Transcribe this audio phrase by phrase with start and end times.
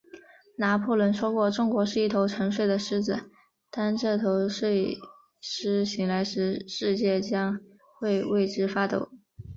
[0.57, 3.29] 拿破仑说过，中国是一头沉睡的狮子，
[3.69, 4.97] 当这头睡
[5.39, 7.27] 狮醒来时，世界都
[7.99, 9.11] 会为之发抖。